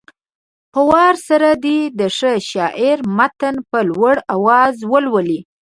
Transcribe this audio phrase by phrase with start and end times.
[0.71, 5.39] په وار سره دې د ښه شاعر متن په لوړ اواز ولولي.